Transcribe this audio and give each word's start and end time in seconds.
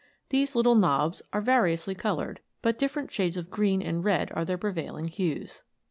These 0.29 0.55
little 0.55 0.73
knobs 0.73 1.21
are 1.31 1.41
variously 1.41 1.93
coloured, 1.93 2.41
but 2.63 2.79
diffe 2.79 2.95
rent 2.95 3.11
shades 3.11 3.37
of 3.37 3.51
green 3.51 3.83
and 3.83 4.03
red 4.03 4.31
are 4.33 4.43
their 4.45 4.57
prevailing 4.57 5.09
hues. 5.09 5.61